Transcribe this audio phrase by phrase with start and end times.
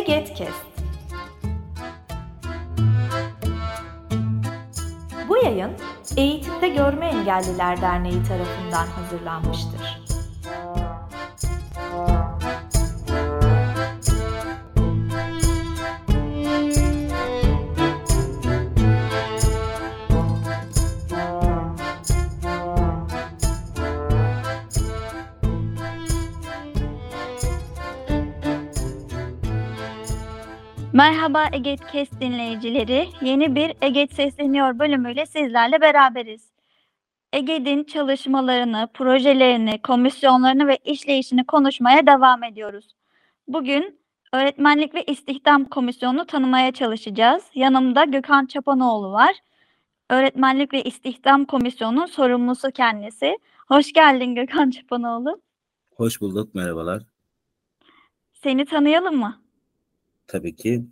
[0.00, 0.66] Egetkest
[5.28, 5.70] Bu yayın
[6.16, 9.89] Eğitimde Görme Engelliler Derneği tarafından hazırlanmıştır.
[30.92, 33.08] Merhaba Eget Kes dinleyicileri.
[33.22, 36.50] Yeni bir Eget Sesleniyor bölümüyle sizlerle beraberiz.
[37.32, 42.88] Eget'in çalışmalarını, projelerini, komisyonlarını ve işleyişini konuşmaya devam ediyoruz.
[43.48, 44.00] Bugün
[44.32, 47.44] Öğretmenlik ve İstihdam Komisyonu'nu tanımaya çalışacağız.
[47.54, 49.36] Yanımda Gökhan Çapanoğlu var.
[50.10, 53.38] Öğretmenlik ve İstihdam Komisyonu'nun sorumlusu kendisi.
[53.68, 55.40] Hoş geldin Gökhan Çapanoğlu.
[55.96, 57.02] Hoş bulduk, merhabalar.
[58.32, 59.39] Seni tanıyalım mı?
[60.30, 60.84] Tabii ki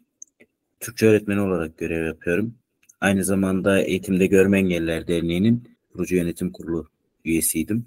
[0.81, 2.55] Türkçe öğretmeni olarak görev yapıyorum.
[3.01, 6.87] Aynı zamanda Eğitimde Görme Engelliler Derneği'nin kurucu yönetim kurulu
[7.25, 7.87] üyesiydim.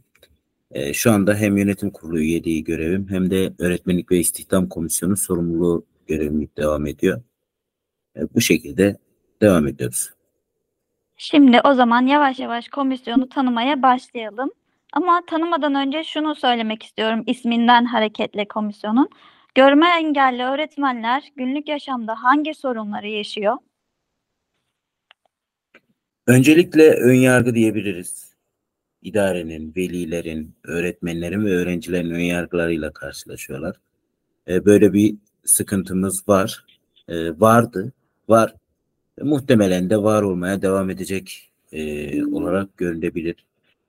[0.72, 5.86] Ee, şu anda hem yönetim kurulu üyeliği görevim hem de öğretmenlik ve istihdam komisyonu sorumluluğu
[6.08, 7.22] görevim devam ediyor.
[8.16, 8.98] Ee, bu şekilde
[9.42, 10.10] devam ediyoruz.
[11.18, 14.52] Şimdi o zaman yavaş yavaş komisyonu tanımaya başlayalım.
[14.94, 19.10] Ama tanımadan önce şunu söylemek istiyorum isminden hareketle komisyonun.
[19.56, 23.58] Görme engelli öğretmenler günlük yaşamda hangi sorunları yaşıyor?
[26.28, 28.34] Öncelikle ön yargı diyebiliriz.
[29.02, 33.76] İdarenin, velilerin, öğretmenlerin ve öğrencilerin ön yargılarıyla karşılaşıyorlar.
[34.48, 36.66] Ee, böyle bir sıkıntımız var.
[37.08, 37.94] Ee, vardı,
[38.30, 38.56] var.
[39.22, 43.46] Muhtemelen de var olmaya devam edecek e, olarak görülebilir.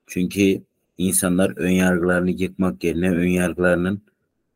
[0.07, 0.63] Çünkü
[0.99, 4.03] insanlar ön yargılarını yıkmak yerine ön yargılarının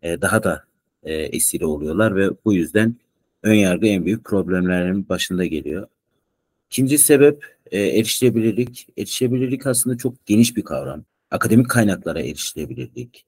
[0.02, 0.65] e, daha da
[1.06, 2.96] e, esiri oluyorlar ve bu yüzden
[3.42, 5.86] ön yargı en büyük problemlerin başında geliyor.
[6.70, 8.88] İkinci sebep e, erişilebilirlik.
[8.98, 11.04] Erişilebilirlik aslında çok geniş bir kavram.
[11.30, 13.26] Akademik kaynaklara erişilebilirlik,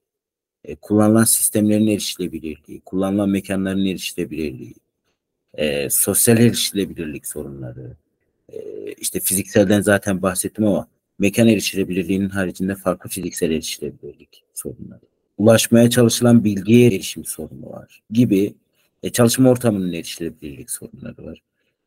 [0.63, 4.75] e, kullanılan sistemlerin erişilebilirliği, kullanılan mekanların erişilebilirliği,
[5.53, 7.97] e, sosyal erişilebilirlik sorunları,
[8.53, 10.87] e, işte fizikselden zaten bahsettim ama
[11.19, 18.53] mekan erişilebilirliğinin haricinde farklı fiziksel erişilebilirlik sorunları ulaşmaya çalışılan bilgiye erişim sorunu var gibi
[19.03, 21.41] e, çalışma ortamının erişilebilirlik sorunları var.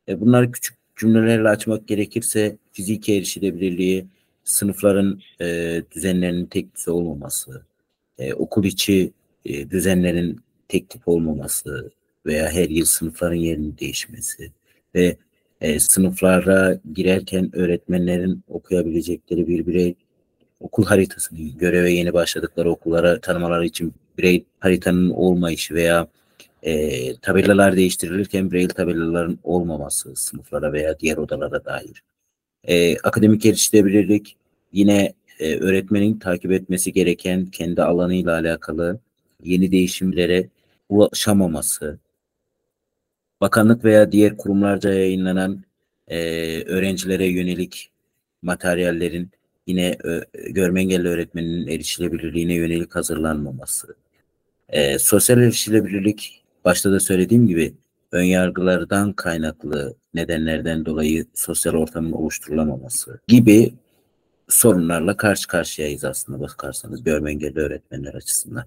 [0.07, 4.05] E, bunları küçük cümlelerle açmak gerekirse fiziki erişilebilirliği,
[4.43, 7.65] sınıfların e, düzenlerinin tek düze olmaması,
[8.17, 9.11] e, okul içi
[9.45, 11.91] e, düzenlerin tek tip olmaması
[12.25, 14.51] veya her yıl sınıfların yerinin değişmesi
[14.95, 15.17] ve
[15.61, 19.95] e, sınıflara girerken öğretmenlerin okuyabilecekleri bir birey
[20.63, 26.07] okul haritasını göreve yeni başladıkları okullara tanımaları için birey haritanın olmayışı veya
[26.63, 32.03] e, tabelalar değiştirilirken birey tabelaların olmaması sınıflara veya diğer odalara dair.
[32.63, 34.37] E, akademik erişilebilirlik
[34.71, 38.99] yine e, öğretmenin takip etmesi gereken kendi alanıyla alakalı
[39.43, 40.49] yeni değişimlere
[40.89, 41.99] ulaşamaması,
[43.41, 45.63] bakanlık veya diğer kurumlarca yayınlanan
[46.07, 46.17] e,
[46.63, 47.89] öğrencilere yönelik
[48.41, 49.29] materyallerin
[49.67, 49.97] yine
[50.49, 53.95] görme engelli öğretmeninin erişilebilirliğine yönelik hazırlanmaması.
[54.69, 57.73] E, sosyal erişilebilirlik başta da söylediğim gibi
[58.11, 63.73] ön yargılardan kaynaklı nedenlerden dolayı sosyal ortamın oluşturulamaması gibi
[64.49, 68.65] sorunlarla karşı karşıyayız aslında bakarsanız görme engelli öğretmenler açısından.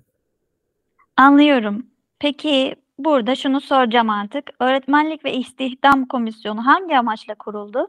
[1.16, 1.86] Anlıyorum.
[2.18, 4.50] Peki burada şunu soracağım artık.
[4.60, 7.88] Öğretmenlik ve İstihdam Komisyonu hangi amaçla kuruldu?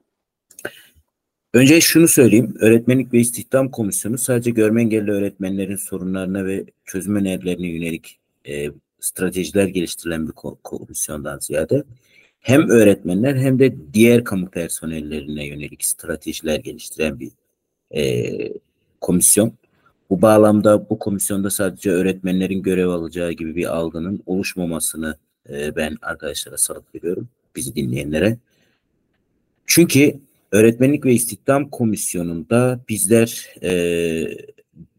[1.58, 2.56] Önce şunu söyleyeyim.
[2.60, 8.68] Öğretmenlik ve İstihdam Komisyonu sadece görme engelli öğretmenlerin sorunlarına ve çözüm önerilerine yönelik e,
[9.00, 11.84] stratejiler geliştirilen bir komisyondan ziyade
[12.40, 17.32] hem öğretmenler hem de diğer kamu personellerine yönelik stratejiler geliştiren bir
[17.96, 18.54] e,
[19.02, 19.54] komisyon.
[20.10, 25.18] Bu bağlamda bu komisyonda sadece öğretmenlerin görev alacağı gibi bir algının oluşmamasını
[25.50, 28.38] e, ben arkadaşlara salık veriyorum, bizi dinleyenlere.
[29.66, 33.72] Çünkü Öğretmenlik ve İstihdam Komisyonu'nda bizler e,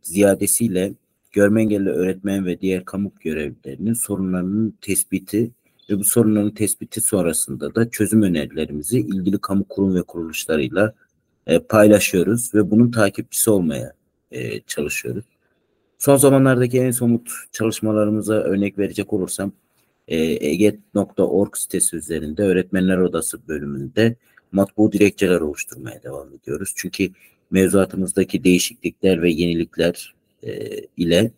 [0.02, 0.92] ziyadesiyle
[1.32, 5.50] görme engelli öğretmen ve diğer kamu görevlilerinin sorunlarının tespiti
[5.90, 10.94] ve bu sorunların tespiti sonrasında da çözüm önerilerimizi ilgili kamu kurum ve kuruluşlarıyla
[11.46, 13.92] e, paylaşıyoruz ve bunun takipçisi olmaya
[14.32, 15.24] e, çalışıyoruz.
[15.98, 19.52] Son zamanlardaki en somut çalışmalarımıza örnek verecek olursam
[20.08, 24.16] e, eget.org sitesi üzerinde öğretmenler odası bölümünde
[24.52, 26.72] matbu dilekçeler oluşturmaya devam ediyoruz.
[26.76, 27.10] Çünkü
[27.50, 31.30] mevzuatımızdaki değişiklikler ve yenilikler e, ile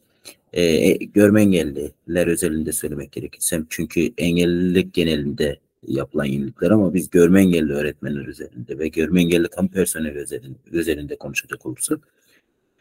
[0.52, 7.72] e, görme engelliler özelinde söylemek gerekirse çünkü engellilik genelinde yapılan yenilikler ama biz görme engelli
[7.72, 12.08] öğretmenler üzerinde ve görme engelli kamu personeli üzerinde, üzerinde konuşacak olursak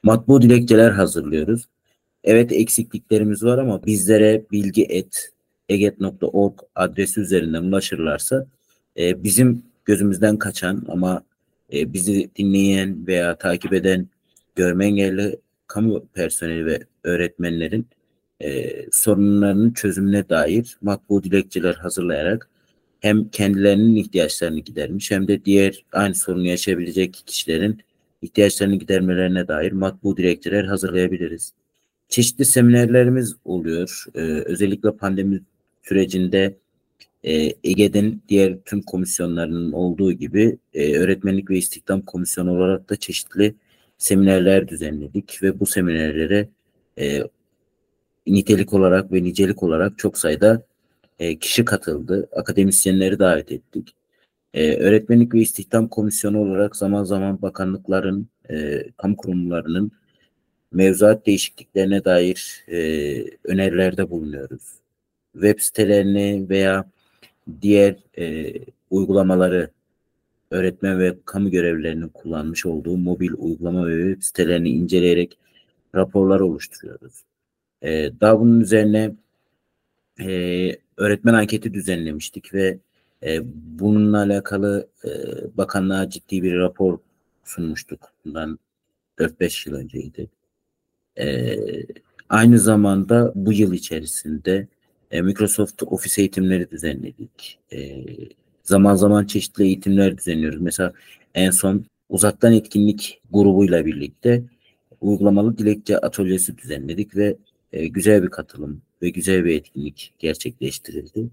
[0.04, 1.68] matbu dilekçeler hazırlıyoruz.
[2.24, 5.32] Evet eksikliklerimiz var ama bizlere bilgi et
[5.70, 8.48] eget.org adresi üzerinden ulaşırlarsa
[8.98, 11.24] e, bizim gözümüzden kaçan ama
[11.74, 14.08] e, bizi dinleyen veya takip eden
[14.56, 17.88] görme engelli kamu personeli ve öğretmenlerin
[18.42, 22.50] e, sorunlarının çözümüne dair makbul dilekçeler hazırlayarak
[23.00, 27.82] hem kendilerinin ihtiyaçlarını gidermiş hem de diğer aynı sorunu yaşayabilecek kişilerin
[28.22, 31.54] ihtiyaçlarını gidermelerine dair makbul dilekçeler hazırlayabiliriz.
[32.10, 34.06] Çeşitli seminerlerimiz oluyor.
[34.16, 35.42] Ee, özellikle pandemi
[35.84, 36.58] sürecinde
[37.24, 43.56] e, Ege'den diğer tüm komisyonlarının olduğu gibi e, öğretmenlik ve istihdam komisyonu olarak da çeşitli
[43.98, 46.50] seminerler düzenledik ve bu seminerlere
[47.00, 47.24] e,
[48.28, 50.64] nitelik olarak ve nicelik olarak çok sayıda
[51.20, 52.30] e, kişi katıldı.
[52.36, 53.96] Akademisyenleri davet ettik.
[54.54, 59.92] E, öğretmenlik ve istihdam komisyonu olarak zaman zaman bakanlıkların, e, kamu kurumlarının
[60.72, 62.80] mevzuat değişikliklerine dair e,
[63.44, 64.79] önerilerde bulunuyoruz.
[65.34, 66.86] Web sitelerini veya
[67.62, 68.54] diğer e,
[68.90, 69.70] uygulamaları
[70.52, 75.38] öğretmen ve kamu görevlilerinin kullanmış olduğu mobil uygulama ve web sitelerini inceleyerek
[75.96, 77.24] raporlar oluşturuyoruz.
[77.82, 79.16] E, daha bunun üzerine
[80.20, 82.80] e, öğretmen anketi düzenlemiştik ve
[83.24, 83.40] e,
[83.80, 85.10] bununla alakalı e,
[85.58, 87.00] bakanlığa ciddi bir rapor
[87.44, 88.14] sunmuştuk.
[88.26, 88.60] Bundan
[89.20, 90.30] 4-5 yıl önceydi.
[91.20, 91.56] E,
[92.30, 94.68] aynı zamanda bu yıl içerisinde
[95.12, 97.60] e, Microsoft Office eğitimleri düzenledik.
[97.74, 98.06] E,
[98.64, 100.62] zaman zaman çeşitli eğitimler düzenliyoruz.
[100.62, 100.94] Mesela
[101.36, 104.44] en son uzaktan etkinlik grubuyla birlikte
[105.02, 107.38] uygulamalı dilekçe atölyesi düzenledik ve
[107.74, 111.30] e, güzel bir katılım ve güzel bir etkinlik gerçekleştirildi.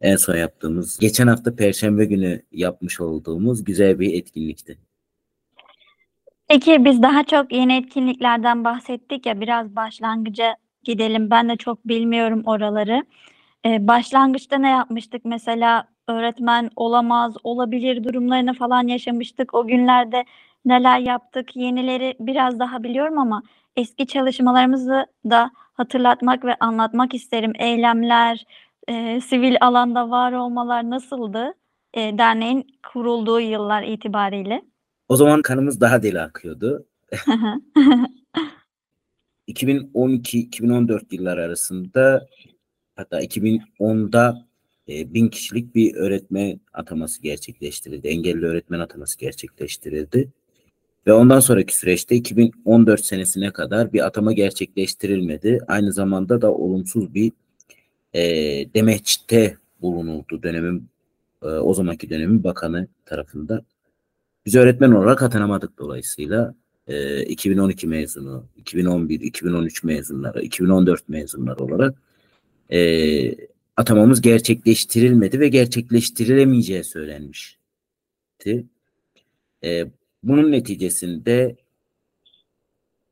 [0.00, 4.78] En son yaptığımız, geçen hafta Perşembe günü yapmış olduğumuz güzel bir etkinlikti.
[6.48, 10.56] Peki biz daha çok yeni etkinliklerden bahsettik ya biraz başlangıca
[10.90, 11.30] gidelim.
[11.30, 13.04] Ben de çok bilmiyorum oraları.
[13.66, 15.24] Ee, başlangıçta ne yapmıştık?
[15.24, 19.54] Mesela öğretmen olamaz, olabilir durumlarını falan yaşamıştık.
[19.54, 20.24] O günlerde
[20.64, 21.56] neler yaptık?
[21.56, 23.42] Yenileri biraz daha biliyorum ama
[23.76, 27.52] eski çalışmalarımızı da hatırlatmak ve anlatmak isterim.
[27.58, 28.44] Eylemler,
[28.88, 31.54] e, sivil alanda var olmalar nasıldı?
[31.94, 34.62] E, derneğin kurulduğu yıllar itibariyle.
[35.08, 36.86] O zaman kanımız daha deli akıyordu.
[39.50, 42.28] 2012-2014 yıllar arasında
[42.96, 44.46] hatta 2010'da
[44.88, 48.08] e, bin kişilik bir öğretmen ataması gerçekleştirildi.
[48.08, 50.28] Engelli öğretmen ataması gerçekleştirildi.
[51.06, 55.60] Ve ondan sonraki süreçte 2014 senesine kadar bir atama gerçekleştirilmedi.
[55.68, 57.32] Aynı zamanda da olumsuz bir
[58.14, 58.22] e,
[58.74, 60.88] demeçte bulunuldu dönemin
[61.42, 63.62] e, o zamanki dönemin bakanı tarafından.
[64.46, 66.54] Biz öğretmen olarak atanamadık dolayısıyla
[66.90, 71.94] e, 2012 mezunu, 2011, 2013 mezunları, 2014 mezunları olarak
[72.72, 72.80] e,
[73.76, 78.66] atamamız gerçekleştirilmedi ve gerçekleştirilemeyeceği söylenmişti.
[79.64, 79.86] E,
[80.22, 81.56] bunun neticesinde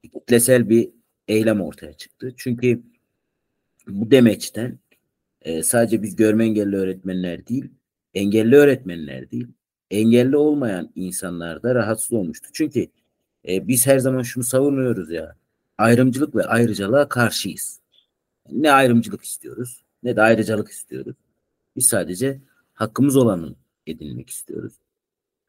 [0.02, 0.90] kitlesel bir
[1.28, 2.34] eylem ortaya çıktı.
[2.36, 2.82] Çünkü
[3.88, 4.78] bu demeçten
[5.42, 7.64] e, sadece biz görme engelli öğretmenler değil,
[8.14, 9.46] engelli öğretmenler değil,
[9.90, 12.48] engelli olmayan insanlar da rahatsız olmuştu.
[12.52, 12.88] Çünkü
[13.48, 15.36] e, biz her zaman şunu savunuyoruz ya,
[15.78, 17.80] ayrımcılık ve ayrıcalığa karşıyız.
[18.50, 21.16] Ne ayrımcılık istiyoruz, ne de ayrıcalık istiyoruz.
[21.76, 22.40] Biz sadece
[22.74, 23.54] hakkımız olanı
[23.86, 24.72] edinmek istiyoruz.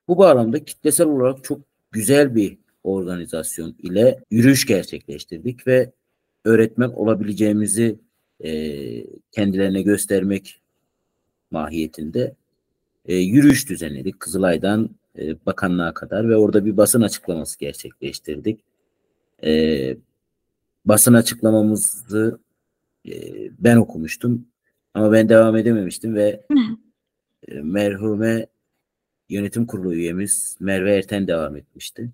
[0.07, 5.91] Bu bağlamda kitlesel olarak çok güzel bir organizasyon ile yürüyüş gerçekleştirdik ve
[6.45, 7.99] öğretmen olabileceğimizi
[8.43, 8.51] e,
[9.31, 10.61] kendilerine göstermek
[11.51, 12.35] mahiyetinde
[13.05, 14.19] e, yürüyüş düzenledik.
[14.19, 18.59] Kızılay'dan e, bakanlığa kadar ve orada bir basın açıklaması gerçekleştirdik.
[19.43, 19.97] E,
[20.85, 22.39] basın açıklamamızı
[23.05, 23.13] e,
[23.59, 24.47] ben okumuştum
[24.93, 26.41] ama ben devam edememiştim ve
[27.47, 28.47] e, merhume
[29.29, 32.11] yönetim kurulu üyemiz Merve Erten devam etmişti.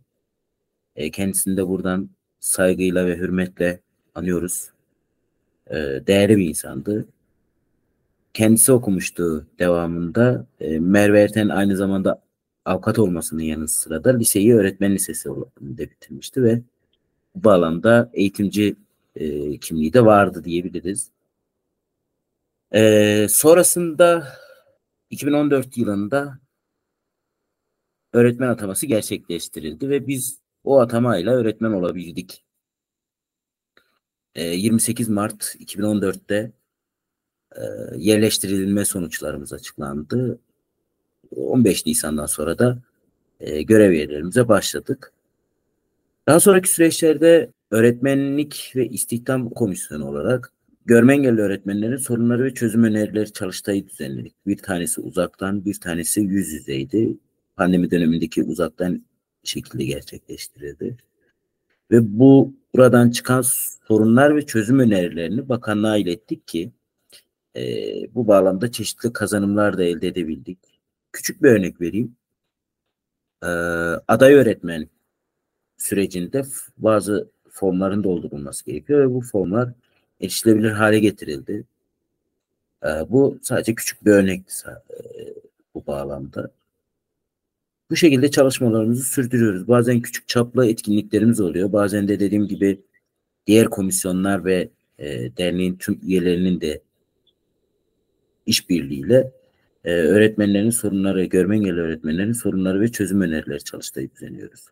[0.96, 2.10] E, kendisini de buradan
[2.40, 3.80] saygıyla ve hürmetle
[4.16, 4.70] anıyoruz.
[5.68, 5.76] E,
[6.08, 7.08] değerli bir insandı.
[8.34, 10.46] Kendisi okumuştu devamında.
[10.60, 12.25] E, Merve Erten aynı zamanda
[12.66, 16.62] avukat olmasının yanı sıra da liseyi öğretmen lisesi olarak bitirmişti ve
[17.36, 18.76] bu bağlamda eğitimci
[19.16, 21.12] e, kimliği de vardı diyebiliriz.
[22.74, 24.28] E, sonrasında
[25.10, 26.40] 2014 yılında
[28.14, 32.46] öğretmen ataması gerçekleştirildi ve biz o atamayla öğretmen olabildik.
[34.36, 36.52] e, 28 Mart 2014'te
[37.56, 37.62] e,
[37.98, 40.40] yerleştirilme sonuçlarımız açıklandı.
[41.36, 42.80] 15 Nisan'dan sonra da
[43.40, 45.12] e, görev yerlerimize başladık.
[46.28, 50.52] Daha sonraki süreçlerde öğretmenlik ve istihdam komisyonu olarak
[50.86, 54.34] görme engelli öğretmenlerin sorunları ve çözüm önerileri çalıştayı düzenledik.
[54.48, 57.18] Bir tanesi uzaktan, bir tanesi yüz yüzeydi.
[57.56, 59.06] Pandemi dönemindeki uzaktan
[59.44, 60.98] şekilde gerçekleştirildi.
[61.92, 63.44] Ve bu buradan çıkan
[63.88, 66.72] sorunlar ve çözüm önerilerini bakanlığa ilettik ki
[67.56, 67.62] e,
[68.16, 70.75] bu bağlamda çeşitli kazanımlar da elde edebildik.
[71.16, 72.16] Küçük bir örnek vereyim.
[73.44, 73.48] E,
[74.08, 74.90] aday öğretmen
[75.78, 76.44] sürecinde
[76.78, 79.70] bazı formların doldurulması gerekiyor ve bu formlar
[80.22, 81.64] erişilebilir hale getirildi.
[82.84, 85.00] E, bu sadece küçük bir örnekti e,
[85.76, 86.52] bu bağlamda.
[87.90, 89.68] Bu şekilde çalışmalarımızı sürdürüyoruz.
[89.68, 91.74] Bazen küçük çaplı etkinliklerimiz oluyor.
[91.74, 92.82] Bazen de dediğim gibi
[93.48, 94.70] diğer komisyonlar ve
[95.00, 96.82] e, derneğin tüm üyelerinin de
[98.46, 99.32] işbirliğiyle
[99.86, 104.66] e, öğretmenlerin sorunları, görme engelli öğretmenlerin sorunları ve çözüm önerileri çalıştayı düzenliyoruz.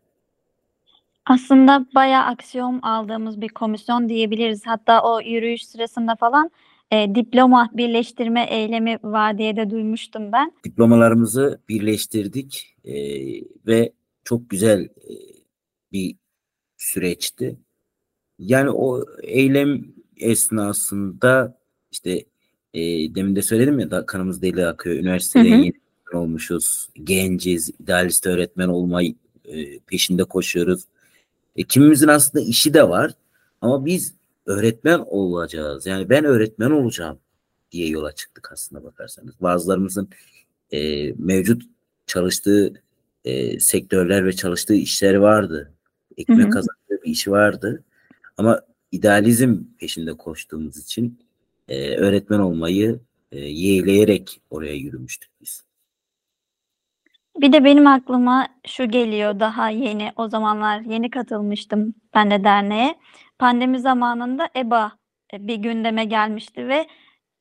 [1.25, 4.61] Aslında bayağı aksiyon aldığımız bir komisyon diyebiliriz.
[4.65, 6.51] Hatta o yürüyüş sırasında falan
[6.91, 10.51] e, diploma birleştirme eylemi var diye de duymuştum ben.
[10.63, 12.93] Diplomalarımızı birleştirdik e,
[13.67, 13.93] ve
[14.23, 15.13] çok güzel e,
[15.91, 16.15] bir
[16.77, 17.57] süreçti.
[18.39, 19.85] Yani o eylem
[20.17, 21.57] esnasında
[21.91, 22.25] işte
[22.73, 22.81] e,
[23.15, 24.95] demin de söyledim ya da kanımız deli akıyor.
[24.95, 25.59] Üniversitede hı hı.
[25.59, 25.73] yeni
[26.13, 26.89] olmuşuz.
[27.03, 29.15] Genciz, idealist öğretmen olmayı
[29.45, 30.83] e, peşinde koşuyoruz.
[31.55, 33.11] E, kimimizin aslında işi de var
[33.61, 34.13] ama biz
[34.45, 35.85] öğretmen olacağız.
[35.85, 37.19] Yani ben öğretmen olacağım
[37.71, 39.41] diye yola çıktık aslında bakarsanız.
[39.41, 40.09] Bazılarımızın
[40.71, 41.63] e, mevcut
[42.07, 42.73] çalıştığı
[43.25, 45.73] e, sektörler ve çalıştığı işleri vardı.
[46.17, 47.83] Ekmek kazandığı bir işi vardı.
[48.37, 48.61] Ama
[48.91, 51.19] idealizm peşinde koştuğumuz için
[51.73, 52.99] e, öğretmen olmayı
[53.31, 55.63] e, yeğleyerek oraya yürümüştük biz.
[57.41, 62.95] Bir de benim aklıma şu geliyor daha yeni o zamanlar yeni katılmıştım ben de derneğe.
[63.39, 64.91] Pandemi zamanında EBA
[65.33, 66.87] e, bir gündeme gelmişti ve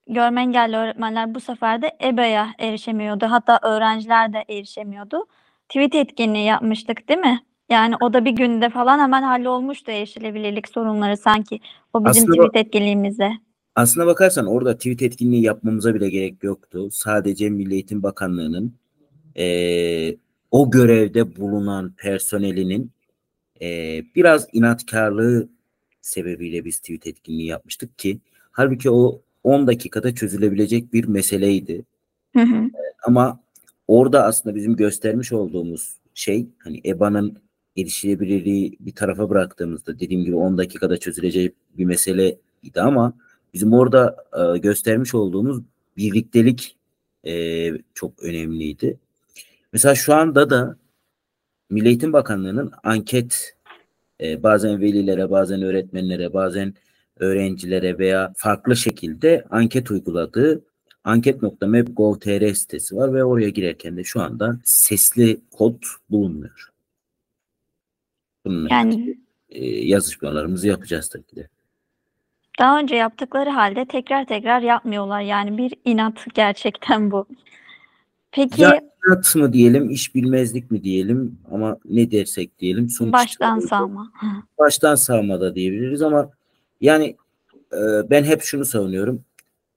[0.08, 3.26] görme engelli öğretmenler bu sefer de EBA'ya erişemiyordu.
[3.26, 5.26] Hatta öğrenciler de erişemiyordu.
[5.68, 7.40] Tweet etkinliği yapmıştık değil mi?
[7.70, 11.60] Yani o da bir günde falan hemen hallolmuştu erişilebilirlik sorunları sanki
[11.92, 13.32] o bizim Aslında tweet etkinliğimizde.
[13.74, 16.88] Aslına bakarsan orada tweet etkinliği yapmamıza bile gerek yoktu.
[16.90, 18.74] Sadece Milli Eğitim Bakanlığı'nın
[19.36, 20.16] e,
[20.50, 22.90] o görevde bulunan personelinin
[23.62, 23.66] e,
[24.14, 25.48] biraz inatkarlığı
[26.00, 31.84] sebebiyle biz tweet etkinliği yapmıştık ki halbuki o 10 dakikada çözülebilecek bir meseleydi.
[32.36, 32.70] Hı hı.
[33.06, 33.40] Ama
[33.88, 37.38] orada aslında bizim göstermiş olduğumuz şey hani EBA'nın
[37.76, 43.14] erişilebilirliği bir tarafa bıraktığımızda dediğim gibi 10 dakikada çözülecek bir meseleydi ama
[43.54, 45.62] bizim orada e, göstermiş olduğumuz
[45.96, 46.76] birliktelik
[47.24, 48.98] e, çok önemliydi.
[49.72, 50.76] Mesela şu anda da
[51.70, 53.56] Milli Eğitim Bakanlığı'nın anket
[54.20, 56.74] e, bazen velilere, bazen öğretmenlere, bazen
[57.16, 60.64] öğrencilere veya farklı şekilde anket uyguladığı
[61.04, 66.72] anket.map.gov.tr sitesi var ve oraya girerken de şu anda sesli kod bulunmuyor.
[68.44, 69.18] Bununla yani
[69.48, 71.48] e, yazışmalarımızı yapacağız tabii ki de.
[72.58, 75.20] Daha önce yaptıkları halde tekrar tekrar yapmıyorlar.
[75.20, 77.26] Yani bir inat gerçekten bu.
[78.32, 82.88] Peki ya inat mı diyelim, iş bilmezlik mi diyelim ama ne dersek diyelim.
[82.88, 84.12] Sonuç baştan sağma.
[84.58, 86.30] Baştan sağma da diyebiliriz ama
[86.80, 87.16] yani
[87.72, 89.24] e, ben hep şunu savunuyorum.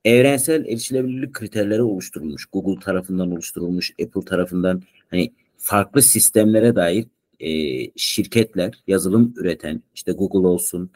[0.05, 2.45] Evrensel erişilebilirlik kriterleri oluşturulmuş.
[2.45, 7.05] Google tarafından oluşturulmuş, Apple tarafından hani farklı sistemlere dair
[7.39, 7.49] e,
[7.95, 10.89] şirketler, yazılım üreten, işte Google olsun,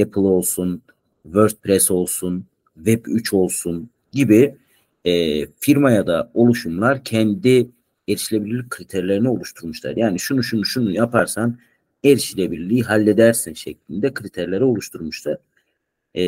[0.00, 0.82] Apple olsun,
[1.24, 2.46] WordPress olsun,
[2.78, 4.56] Web3 olsun gibi
[5.04, 7.70] e, firmaya da oluşumlar kendi
[8.08, 9.96] erişilebilirlik kriterlerini oluşturmuşlar.
[9.96, 11.58] Yani şunu şunu şunu yaparsan
[12.04, 15.38] erişilebilirliği halledersin şeklinde kriterleri oluşturmuşlar.
[16.14, 16.22] Ee,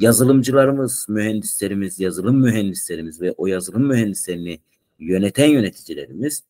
[0.00, 4.60] yazılımcılarımız, mühendislerimiz, yazılım mühendislerimiz ve o yazılım mühendislerini
[4.98, 6.44] yöneten yöneticilerimiz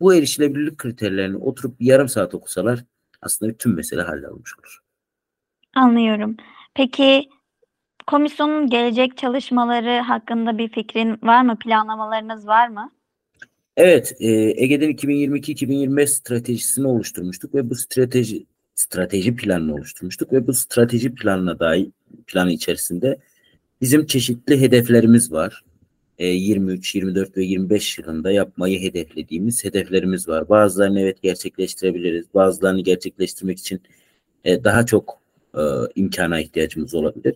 [0.00, 2.84] bu erişilebilirlik kriterlerini oturup bir yarım saat okusalar
[3.22, 4.78] aslında tüm mesele hallolmuş olur.
[5.74, 6.36] Anlıyorum.
[6.74, 7.28] Peki
[8.06, 11.58] komisyonun gelecek çalışmaları hakkında bir fikrin var mı?
[11.58, 12.92] Planlamalarınız var mı?
[13.76, 21.14] Evet, e, Ege'den 2022-2025 stratejisini oluşturmuştuk ve bu strateji strateji planını oluşturmuştuk ve bu strateji
[21.14, 21.88] planına dair
[22.26, 23.18] planı içerisinde
[23.80, 25.64] bizim çeşitli hedeflerimiz var.
[26.18, 30.48] E, 23, 24 ve 25 yılında yapmayı hedeflediğimiz hedeflerimiz var.
[30.48, 32.26] Bazılarını evet gerçekleştirebiliriz.
[32.34, 33.80] Bazılarını gerçekleştirmek için
[34.44, 35.21] e, daha çok
[35.54, 35.62] e,
[35.94, 37.34] imkana ihtiyacımız olabilir.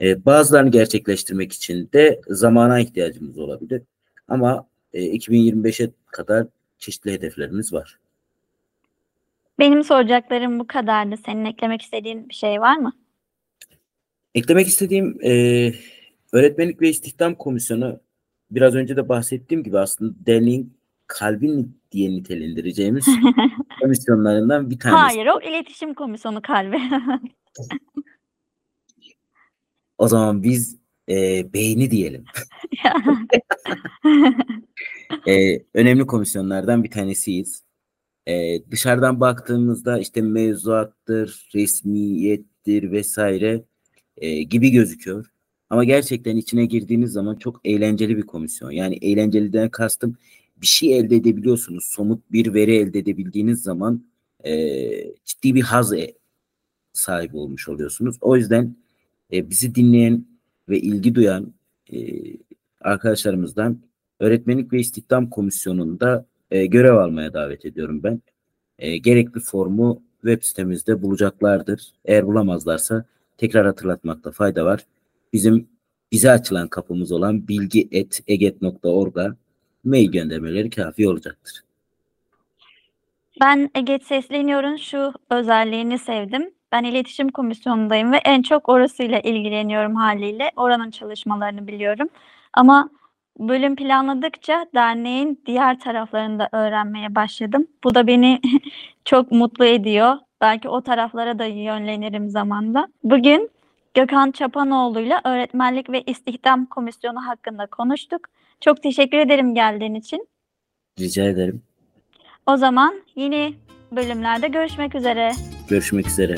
[0.00, 3.82] E, bazılarını gerçekleştirmek için de zamana ihtiyacımız olabilir.
[4.28, 6.46] Ama e, 2025'e kadar
[6.78, 7.98] çeşitli hedeflerimiz var.
[9.58, 11.16] Benim soracaklarım bu kadardı.
[11.26, 12.92] Senin eklemek istediğin bir şey var mı?
[14.34, 15.72] Eklemek istediğim e,
[16.32, 18.00] öğretmenlik ve istihdam komisyonu
[18.50, 20.76] biraz önce de bahsettiğim gibi aslında derneğin
[21.06, 23.06] kalbi diye nitelendireceğimiz
[23.80, 24.98] komisyonlarından bir tanesi.
[24.98, 26.76] Hayır, o iletişim komisyonu kalbi.
[29.98, 30.76] O zaman biz
[31.08, 32.24] e, beyni diyelim.
[35.26, 37.62] E, önemli komisyonlardan bir tanesiyiz.
[38.26, 43.64] E, dışarıdan baktığımızda işte mevzuattır, resmiyettir vesaire
[44.16, 45.26] e, gibi gözüküyor.
[45.70, 48.70] Ama gerçekten içine girdiğiniz zaman çok eğlenceli bir komisyon.
[48.70, 50.16] Yani eğlenceliden kastım
[50.56, 51.84] bir şey elde edebiliyorsunuz.
[51.84, 54.06] Somut bir veri elde edebildiğiniz zaman
[54.44, 54.54] e,
[55.24, 55.92] ciddi bir haz
[56.92, 58.16] sahibi olmuş oluyorsunuz.
[58.20, 58.76] O yüzden
[59.32, 60.26] e, bizi dinleyen
[60.68, 61.52] ve ilgi duyan
[61.92, 61.98] e,
[62.80, 63.78] arkadaşlarımızdan
[64.20, 68.22] Öğretmenlik ve İstihdam Komisyonu'nda e, görev almaya davet ediyorum ben.
[68.78, 71.92] E, gerekli formu web sitemizde bulacaklardır.
[72.04, 73.04] Eğer bulamazlarsa
[73.38, 74.86] tekrar hatırlatmakta fayda var.
[75.32, 75.68] Bizim
[76.12, 79.36] bize açılan kapımız olan bilgi.eget.org'a
[79.84, 81.62] mail göndermeleri kafi olacaktır.
[83.40, 86.50] Ben Eget Sesleniyor'un şu özelliğini sevdim.
[86.72, 90.50] Ben iletişim komisyonundayım ve en çok orasıyla ilgileniyorum haliyle.
[90.56, 92.08] Oranın çalışmalarını biliyorum.
[92.54, 92.90] Ama
[93.38, 97.66] bölüm planladıkça derneğin diğer taraflarını da öğrenmeye başladım.
[97.84, 98.40] Bu da beni
[99.04, 100.16] çok mutlu ediyor.
[100.40, 102.88] Belki o taraflara da yönlenirim zamanla.
[103.04, 103.50] Bugün
[103.94, 108.20] Gökhan Çapanoğlu'yla Öğretmenlik ve İstihdam Komisyonu hakkında konuştuk.
[108.60, 110.28] Çok teşekkür ederim geldiğin için.
[111.00, 111.62] Rica ederim.
[112.46, 113.54] O zaman yeni
[113.92, 115.32] bölümlerde görüşmek üzere.
[115.68, 116.34] Görüşmek üzere.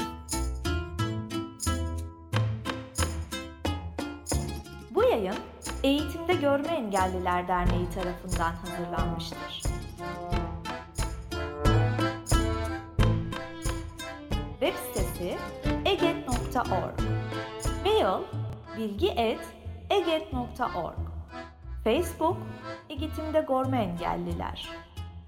[6.45, 9.63] Görme Engelliler Derneği tarafından hazırlanmıştır.
[14.61, 15.39] Web sitesi
[15.85, 17.01] eget.org
[17.85, 18.23] Mail
[18.77, 20.99] bilgi.eget.org
[21.85, 22.37] Facebook
[22.89, 24.69] Eğitimde Görme Engelliler.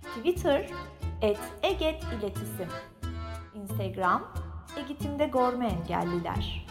[0.02, 0.70] Twitter
[1.22, 2.68] et Eget İletisim.
[3.54, 4.32] Instagram
[4.76, 6.66] Eğitimde Görme Engelliler